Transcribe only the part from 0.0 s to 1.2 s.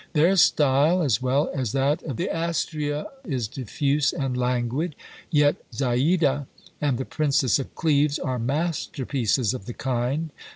Their style,